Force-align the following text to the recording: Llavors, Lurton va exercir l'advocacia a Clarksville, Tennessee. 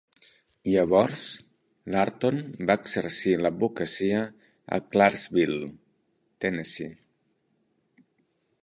Llavors, 0.69 1.25
Lurton 1.95 2.39
va 2.71 2.77
exercir 2.85 3.35
l'advocacia 3.43 4.23
a 4.79 4.81
Clarksville, 4.89 5.71
Tennessee. 6.47 6.95